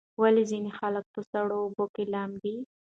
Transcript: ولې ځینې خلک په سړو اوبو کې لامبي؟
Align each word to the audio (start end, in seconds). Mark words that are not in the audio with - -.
ولې 0.21 0.43
ځینې 0.51 0.71
خلک 0.79 1.05
په 1.13 1.21
سړو 1.31 1.57
اوبو 1.63 1.85
کې 1.93 2.03
لامبي؟ 2.13 2.55